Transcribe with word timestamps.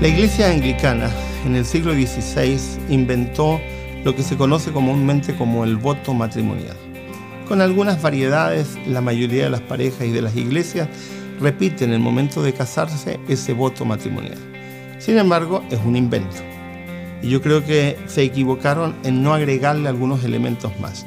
La 0.00 0.06
iglesia 0.06 0.48
anglicana 0.48 1.10
en 1.44 1.56
el 1.56 1.64
siglo 1.64 1.92
XVI 1.92 2.56
inventó 2.88 3.60
lo 4.04 4.14
que 4.14 4.22
se 4.22 4.36
conoce 4.36 4.70
comúnmente 4.70 5.34
como 5.34 5.64
el 5.64 5.76
voto 5.76 6.14
matrimonial. 6.14 6.76
Con 7.48 7.60
algunas 7.60 8.00
variedades, 8.00 8.78
la 8.86 9.00
mayoría 9.00 9.42
de 9.42 9.50
las 9.50 9.60
parejas 9.60 10.06
y 10.06 10.12
de 10.12 10.22
las 10.22 10.36
iglesias 10.36 10.88
repiten 11.40 11.88
en 11.88 11.94
el 11.94 12.00
momento 12.00 12.44
de 12.44 12.52
casarse 12.52 13.18
ese 13.26 13.52
voto 13.54 13.84
matrimonial. 13.84 14.38
Sin 15.00 15.18
embargo, 15.18 15.64
es 15.68 15.80
un 15.84 15.96
invento. 15.96 16.36
Y 17.20 17.30
yo 17.30 17.42
creo 17.42 17.64
que 17.64 17.96
se 18.06 18.22
equivocaron 18.22 18.94
en 19.02 19.24
no 19.24 19.34
agregarle 19.34 19.88
algunos 19.88 20.22
elementos 20.22 20.78
más. 20.78 21.06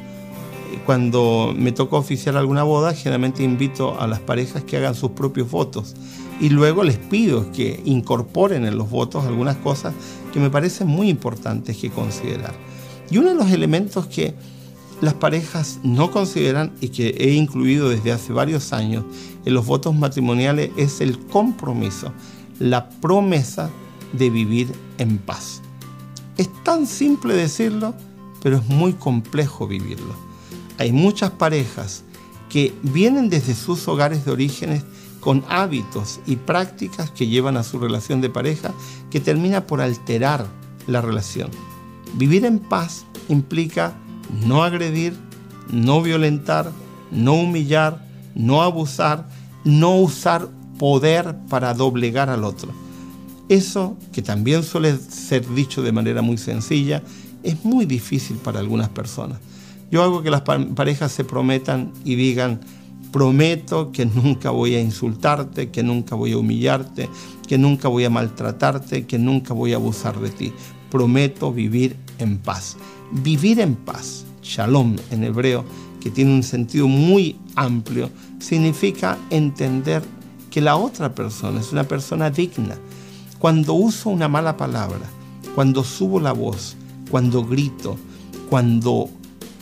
Cuando 0.86 1.54
me 1.56 1.72
toca 1.72 1.96
oficiar 1.96 2.36
alguna 2.36 2.64
boda, 2.64 2.94
generalmente 2.94 3.42
invito 3.42 4.02
a 4.02 4.08
las 4.08 4.20
parejas 4.20 4.66
que 4.66 4.76
hagan 4.76 4.96
sus 4.96 5.12
propios 5.12 5.50
votos 5.50 5.96
y 6.42 6.50
luego 6.50 6.84
les 6.84 6.98
pido 6.98 7.52
que 7.52 7.82
incorporen 7.86 8.66
en 8.66 8.76
los 8.76 8.90
votos 8.90 9.26
algunas 9.26 9.58
cosas 9.58 9.94
que 10.34 10.40
me 10.40 10.50
parecen 10.50 10.88
muy 10.88 11.08
importantes 11.08 11.78
que 11.78 11.92
considerar. 11.92 12.56
Y 13.12 13.20
uno 13.20 13.30
de 13.30 13.36
los 13.36 13.52
elementos 13.52 14.08
que 14.08 14.34
las 15.02 15.14
parejas 15.14 15.80
no 15.84 16.10
consideran 16.10 16.74
y 16.82 16.90
que 16.90 17.10
he 17.10 17.34
incluido 17.34 17.90
desde 17.90 18.12
hace 18.12 18.34
varios 18.34 18.74
años 18.74 19.06
en 19.46 19.54
los 19.54 19.68
votos 19.68 19.94
matrimoniales 19.96 20.72
es 20.78 21.00
el 21.00 21.20
compromiso, 21.20 22.12
la 22.60 22.90
promesa 22.90 23.70
de 24.12 24.32
vivir 24.32 24.74
en 24.98 25.20
paz. 25.20 25.62
Es 26.38 26.50
tan 26.64 26.88
simple 26.88 27.36
decirlo, 27.36 27.94
pero 28.42 28.58
es 28.58 28.66
muy 28.68 28.94
complejo 28.94 29.68
vivirlo. 29.68 30.16
Hay 30.80 30.92
muchas 30.92 31.30
parejas 31.30 32.04
que 32.50 32.74
vienen 32.82 33.30
desde 33.30 33.54
sus 33.54 33.88
hogares 33.88 34.26
de 34.26 34.32
orígenes 34.32 34.84
con 35.22 35.46
hábitos 35.48 36.20
y 36.26 36.36
prácticas 36.36 37.12
que 37.12 37.28
llevan 37.28 37.56
a 37.56 37.64
su 37.64 37.80
relación 37.80 38.20
de 38.20 38.30
pareja 38.30 38.74
que 39.10 39.22
termina 39.22 39.66
por 39.68 39.80
alterar 39.80 40.46
la 40.88 41.00
relación. 41.00 41.50
Vivir 42.16 42.44
en 42.44 42.60
paz 42.60 43.06
implica 43.30 43.94
no 44.46 44.64
agredir, 44.64 45.14
no 45.72 46.02
violentar, 46.02 46.72
no 47.12 47.36
humillar, 47.36 48.06
no 48.36 48.62
abusar, 48.64 49.30
no 49.64 49.98
usar 49.98 50.50
poder 50.78 51.36
para 51.50 51.74
doblegar 51.74 52.30
al 52.30 52.44
otro. 52.44 52.74
Eso, 53.48 53.98
que 54.12 54.22
también 54.22 54.64
suele 54.64 54.98
ser 54.98 55.48
dicho 55.54 55.82
de 55.82 55.92
manera 55.92 56.22
muy 56.22 56.38
sencilla, 56.38 57.04
es 57.44 57.64
muy 57.64 57.86
difícil 57.86 58.38
para 58.38 58.60
algunas 58.60 58.90
personas. 58.90 59.40
Yo 59.92 60.02
hago 60.04 60.24
que 60.24 60.32
las 60.32 60.42
parejas 60.42 61.12
se 61.12 61.26
prometan 61.26 61.92
y 62.06 62.16
digan, 62.16 62.62
Prometo 63.12 63.92
que 63.92 64.06
nunca 64.06 64.52
voy 64.52 64.76
a 64.76 64.82
insultarte, 64.82 65.70
que 65.70 65.84
nunca 65.84 66.16
voy 66.16 66.32
a 66.32 66.38
humillarte, 66.38 67.10
que 67.48 67.58
nunca 67.58 67.88
voy 67.88 68.06
a 68.06 68.10
maltratarte, 68.10 69.06
que 69.06 69.20
nunca 69.20 69.54
voy 69.54 69.74
a 69.74 69.76
abusar 69.76 70.20
de 70.20 70.30
ti. 70.30 70.54
Prometo 70.90 71.52
vivir 71.52 71.98
en 72.20 72.38
paz. 72.38 72.78
Vivir 73.12 73.60
en 73.60 73.76
paz, 73.76 74.26
shalom 74.42 74.96
en 75.12 75.26
hebreo, 75.26 75.66
que 76.00 76.10
tiene 76.10 76.34
un 76.34 76.44
sentido 76.44 76.88
muy 76.88 77.36
amplio, 77.56 78.10
significa 78.40 79.18
entender 79.30 80.02
que 80.50 80.62
la 80.62 80.76
otra 80.76 81.14
persona 81.14 81.60
es 81.60 81.72
una 81.72 81.84
persona 81.84 82.30
digna. 82.30 82.78
Cuando 83.40 83.74
uso 83.74 84.10
una 84.10 84.28
mala 84.28 84.56
palabra, 84.56 85.02
cuando 85.56 85.84
subo 85.84 86.20
la 86.20 86.32
voz, 86.32 86.76
cuando 87.10 87.44
grito, 87.44 87.98
cuando 88.50 89.10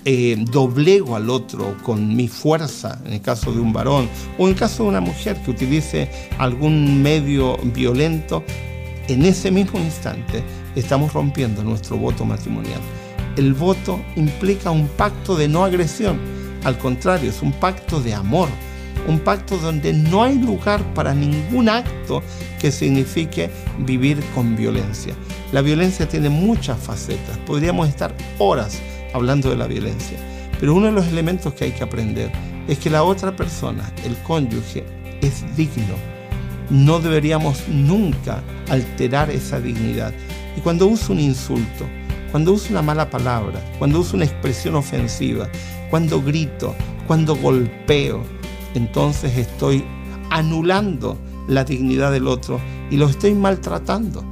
eh, 0.05 0.37
doblego 0.51 1.15
al 1.15 1.29
otro 1.29 1.75
con 1.83 2.15
mi 2.15 2.27
fuerza, 2.27 2.99
en 3.05 3.13
el 3.13 3.21
caso 3.21 3.51
de 3.51 3.59
un 3.59 3.73
varón, 3.73 4.09
o 4.37 4.45
en 4.45 4.53
el 4.53 4.59
caso 4.59 4.83
de 4.83 4.89
una 4.89 5.01
mujer 5.01 5.37
que 5.43 5.51
utilice 5.51 6.09
algún 6.37 7.01
medio 7.01 7.57
violento, 7.57 8.43
en 9.07 9.25
ese 9.25 9.51
mismo 9.51 9.79
instante 9.79 10.43
estamos 10.75 11.13
rompiendo 11.13 11.63
nuestro 11.63 11.97
voto 11.97 12.25
matrimonial. 12.25 12.79
El 13.35 13.53
voto 13.53 13.99
implica 14.15 14.71
un 14.71 14.87
pacto 14.87 15.35
de 15.35 15.47
no 15.47 15.63
agresión, 15.63 16.19
al 16.63 16.77
contrario, 16.77 17.29
es 17.29 17.41
un 17.41 17.51
pacto 17.53 18.01
de 18.01 18.13
amor, 18.13 18.49
un 19.07 19.19
pacto 19.19 19.57
donde 19.57 19.93
no 19.93 20.23
hay 20.23 20.37
lugar 20.37 20.81
para 20.93 21.13
ningún 21.13 21.69
acto 21.69 22.21
que 22.59 22.71
signifique 22.71 23.49
vivir 23.79 24.19
con 24.35 24.55
violencia. 24.55 25.13
La 25.51 25.61
violencia 25.61 26.07
tiene 26.07 26.29
muchas 26.29 26.77
facetas, 26.79 27.37
podríamos 27.39 27.87
estar 27.87 28.13
horas 28.37 28.79
hablando 29.13 29.49
de 29.49 29.57
la 29.57 29.67
violencia. 29.67 30.17
Pero 30.59 30.75
uno 30.75 30.87
de 30.87 30.91
los 30.91 31.07
elementos 31.07 31.53
que 31.53 31.65
hay 31.65 31.71
que 31.71 31.83
aprender 31.83 32.31
es 32.67 32.79
que 32.79 32.89
la 32.89 33.03
otra 33.03 33.35
persona, 33.35 33.91
el 34.03 34.17
cónyuge, 34.23 34.83
es 35.21 35.43
digno. 35.55 35.95
No 36.69 36.99
deberíamos 36.99 37.67
nunca 37.67 38.43
alterar 38.69 39.31
esa 39.31 39.59
dignidad. 39.59 40.13
Y 40.55 40.61
cuando 40.61 40.87
uso 40.87 41.13
un 41.13 41.19
insulto, 41.19 41.85
cuando 42.31 42.53
uso 42.53 42.69
una 42.71 42.81
mala 42.81 43.09
palabra, 43.09 43.59
cuando 43.79 43.99
uso 43.99 44.15
una 44.15 44.25
expresión 44.25 44.75
ofensiva, 44.75 45.49
cuando 45.89 46.21
grito, 46.21 46.75
cuando 47.07 47.35
golpeo, 47.35 48.23
entonces 48.75 49.35
estoy 49.37 49.83
anulando 50.29 51.17
la 51.47 51.63
dignidad 51.63 52.11
del 52.11 52.27
otro 52.27 52.59
y 52.91 52.97
lo 52.97 53.07
estoy 53.07 53.33
maltratando. 53.33 54.23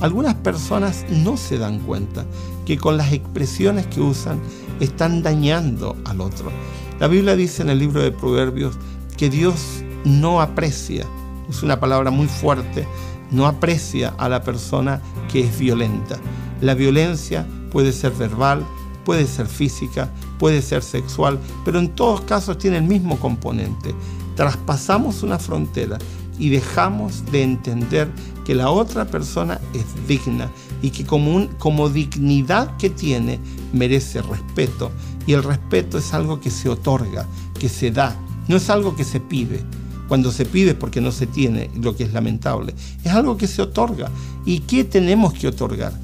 Algunas 0.00 0.34
personas 0.34 1.04
no 1.10 1.36
se 1.36 1.58
dan 1.58 1.78
cuenta 1.80 2.24
que 2.66 2.78
con 2.78 2.96
las 2.96 3.12
expresiones 3.12 3.86
que 3.86 4.00
usan 4.00 4.40
están 4.80 5.22
dañando 5.22 5.96
al 6.04 6.20
otro. 6.20 6.50
La 6.98 7.08
Biblia 7.08 7.36
dice 7.36 7.62
en 7.62 7.70
el 7.70 7.78
libro 7.78 8.02
de 8.02 8.12
Proverbios 8.12 8.76
que 9.16 9.30
Dios 9.30 9.82
no 10.04 10.40
aprecia, 10.40 11.06
es 11.48 11.62
una 11.62 11.78
palabra 11.78 12.10
muy 12.10 12.26
fuerte, 12.26 12.86
no 13.30 13.46
aprecia 13.46 14.14
a 14.18 14.28
la 14.28 14.42
persona 14.42 15.00
que 15.30 15.40
es 15.40 15.58
violenta. 15.58 16.18
La 16.60 16.74
violencia 16.74 17.46
puede 17.70 17.92
ser 17.92 18.12
verbal, 18.12 18.64
puede 19.04 19.26
ser 19.26 19.46
física, 19.46 20.10
puede 20.38 20.62
ser 20.62 20.82
sexual, 20.82 21.38
pero 21.64 21.78
en 21.78 21.88
todos 21.90 22.22
casos 22.22 22.58
tiene 22.58 22.78
el 22.78 22.84
mismo 22.84 23.18
componente. 23.18 23.94
Traspasamos 24.36 25.22
una 25.22 25.38
frontera 25.38 25.98
y 26.38 26.48
dejamos 26.48 27.24
de 27.30 27.42
entender 27.42 28.10
que 28.44 28.54
la 28.54 28.70
otra 28.70 29.06
persona 29.06 29.60
es 29.74 29.84
digna 30.08 30.50
y 30.82 30.90
que 30.90 31.04
como, 31.04 31.48
como 31.58 31.88
dignidad 31.88 32.76
que 32.76 32.90
tiene 32.90 33.38
merece 33.72 34.22
respeto. 34.22 34.90
Y 35.26 35.34
el 35.34 35.42
respeto 35.42 35.98
es 35.98 36.12
algo 36.12 36.40
que 36.40 36.50
se 36.50 36.68
otorga, 36.68 37.26
que 37.58 37.68
se 37.68 37.90
da, 37.90 38.16
no 38.48 38.56
es 38.56 38.68
algo 38.70 38.96
que 38.96 39.04
se 39.04 39.20
pide. 39.20 39.62
Cuando 40.08 40.30
se 40.30 40.44
pide 40.44 40.74
porque 40.74 41.00
no 41.00 41.12
se 41.12 41.26
tiene, 41.26 41.70
lo 41.80 41.96
que 41.96 42.04
es 42.04 42.12
lamentable. 42.12 42.74
Es 43.04 43.12
algo 43.12 43.36
que 43.36 43.46
se 43.46 43.62
otorga. 43.62 44.10
¿Y 44.44 44.60
qué 44.60 44.84
tenemos 44.84 45.32
que 45.32 45.48
otorgar? 45.48 45.98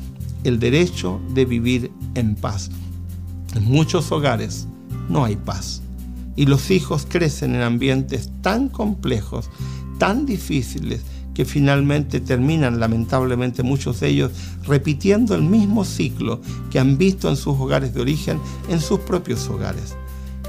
El 0.45 0.59
derecho 0.59 1.21
de 1.35 1.45
vivir 1.45 1.91
en 2.15 2.35
paz. 2.37 2.71
En 3.55 3.65
muchos 3.65 4.11
hogares 4.13 4.67
no 5.09 5.25
hay 5.25 5.37
paz. 5.37 5.83
Y 6.37 6.47
los 6.47 6.71
hijos 6.71 7.07
crecen 7.09 7.55
en 7.55 7.63
ambientes 7.63 8.31
tan 8.41 8.69
complejos 8.69 9.51
tan 9.99 10.27
difíciles 10.27 11.03
que 11.35 11.45
finalmente 11.45 12.21
terminan 12.21 12.81
lamentablemente 12.81 13.63
muchos 13.63 14.01
de 14.01 14.09
ellos 14.09 14.33
repitiendo 14.65 15.37
el 15.37 15.43
mismo 15.43 15.85
ciclo 15.85 16.41
que 16.71 16.81
han 16.81 16.99
visto 16.99 17.29
en 17.29 17.37
sus 17.37 17.57
hogares 17.59 17.95
de 17.95 18.01
origen, 18.01 18.41
en 18.69 18.81
sus 18.81 18.99
propios 19.01 19.49
hogares. 19.49 19.95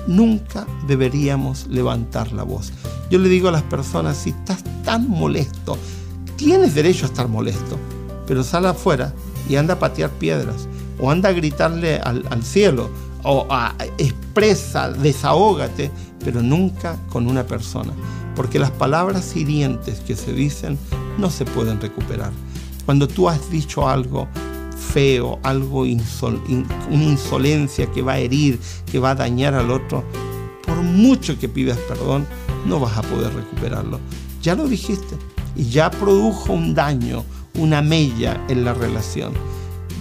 Nunca 0.07 0.65
deberíamos 0.87 1.67
levantar 1.67 2.31
la 2.31 2.41
voz. 2.41 2.71
Yo 3.11 3.19
le 3.19 3.29
digo 3.29 3.49
a 3.49 3.51
las 3.51 3.61
personas, 3.61 4.17
si 4.17 4.31
estás 4.31 4.63
tan 4.83 5.07
molesto, 5.07 5.77
tienes 6.37 6.73
derecho 6.73 7.05
a 7.05 7.09
estar 7.09 7.27
molesto, 7.27 7.77
pero 8.25 8.43
sal 8.43 8.65
afuera 8.65 9.13
y 9.47 9.57
anda 9.57 9.75
a 9.75 9.79
patear 9.79 10.09
piedras 10.09 10.67
o 10.99 11.11
anda 11.11 11.29
a 11.29 11.33
gritarle 11.33 11.99
al, 11.99 12.25
al 12.31 12.43
cielo 12.43 12.89
o 13.23 13.47
expresa, 13.97 14.89
desahógate, 14.91 15.91
pero 16.23 16.41
nunca 16.41 16.97
con 17.09 17.27
una 17.27 17.45
persona 17.45 17.93
porque 18.39 18.57
las 18.57 18.71
palabras 18.71 19.35
hirientes 19.35 19.99
que 19.99 20.15
se 20.15 20.31
dicen 20.31 20.79
no 21.17 21.29
se 21.29 21.43
pueden 21.43 21.81
recuperar. 21.81 22.31
Cuando 22.85 23.05
tú 23.05 23.27
has 23.27 23.51
dicho 23.51 23.89
algo 23.89 24.29
feo, 24.93 25.39
algo 25.43 25.81
una 25.81 27.03
insolencia 27.03 27.91
que 27.91 28.01
va 28.01 28.13
a 28.13 28.19
herir, 28.19 28.57
que 28.89 28.97
va 28.97 29.09
a 29.09 29.15
dañar 29.15 29.55
al 29.55 29.69
otro, 29.69 30.05
por 30.65 30.77
mucho 30.77 31.37
que 31.37 31.49
pidas 31.49 31.77
perdón, 31.79 32.25
no 32.65 32.79
vas 32.79 32.97
a 32.97 33.01
poder 33.01 33.33
recuperarlo. 33.33 33.99
Ya 34.41 34.55
lo 34.55 34.69
dijiste 34.69 35.17
y 35.57 35.65
ya 35.65 35.91
produjo 35.91 36.53
un 36.53 36.73
daño, 36.73 37.25
una 37.55 37.81
mella 37.81 38.41
en 38.47 38.63
la 38.63 38.73
relación. 38.73 39.33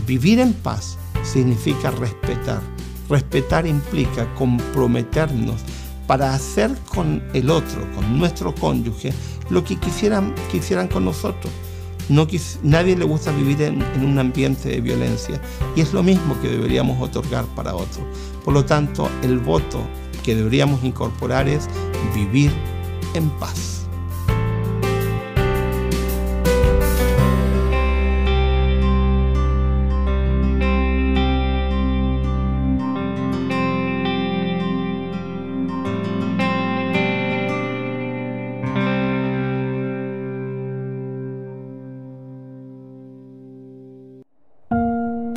Vivir 0.06 0.38
en 0.38 0.52
paz 0.52 0.96
significa 1.24 1.90
respetar. 1.90 2.60
Respetar 3.08 3.66
implica 3.66 4.32
comprometernos 4.34 5.62
para 6.06 6.34
hacer 6.34 6.74
con 6.94 7.22
el 7.34 7.50
otro, 7.50 7.86
con 7.94 8.18
nuestro 8.18 8.54
cónyuge, 8.54 9.12
lo 9.50 9.62
que 9.62 9.76
quisieran, 9.76 10.34
quisieran 10.50 10.88
con 10.88 11.04
nosotros. 11.04 11.52
No, 12.08 12.26
nadie 12.62 12.96
le 12.96 13.04
gusta 13.04 13.32
vivir 13.32 13.60
en, 13.60 13.82
en, 13.82 14.04
un 14.04 14.18
ambiente 14.18 14.70
de 14.70 14.80
violencia 14.80 15.40
y 15.76 15.82
es 15.82 15.92
lo 15.92 16.02
mismo 16.02 16.40
que 16.40 16.48
deberíamos 16.48 17.00
otorgar 17.02 17.44
para 17.54 17.74
otro. 17.74 18.02
Por 18.44 18.54
lo 18.54 18.64
tanto, 18.64 19.10
el 19.22 19.38
voto 19.38 19.86
que 20.24 20.34
deberíamos 20.34 20.82
incorporar 20.84 21.48
es 21.48 21.68
vivir 22.14 22.50
en 23.14 23.28
paz. 23.38 23.77